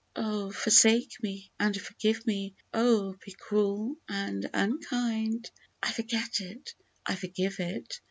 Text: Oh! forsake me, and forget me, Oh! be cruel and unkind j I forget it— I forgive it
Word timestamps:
Oh! 0.15 0.51
forsake 0.51 1.21
me, 1.21 1.51
and 1.59 1.79
forget 1.79 2.25
me, 2.25 2.55
Oh! 2.73 3.15
be 3.23 3.33
cruel 3.33 3.97
and 4.09 4.49
unkind 4.51 5.43
j 5.43 5.51
I 5.83 5.91
forget 5.91 6.39
it— 6.41 6.73
I 7.05 7.13
forgive 7.13 7.59
it 7.59 7.99